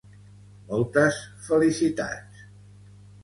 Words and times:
Moltes 0.69 1.19
felicitats. 1.49 2.41